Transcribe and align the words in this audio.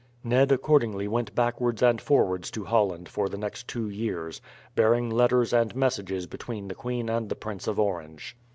Ned 0.23 0.51
accordingly 0.51 1.07
went 1.07 1.35
backwards 1.35 1.83
and 1.83 2.01
forwards 2.01 2.49
to 2.49 2.65
Holland 2.65 3.07
for 3.07 3.29
the 3.29 3.37
next 3.37 3.67
two 3.67 3.87
years, 3.87 4.41
bearing 4.73 5.11
letters 5.11 5.53
and 5.53 5.75
messages 5.75 6.25
between 6.25 6.67
the 6.69 6.73
queen 6.73 7.07
and 7.07 7.29
the 7.29 7.35
Prince 7.35 7.67
of 7.67 7.79
Orange. 7.79 8.35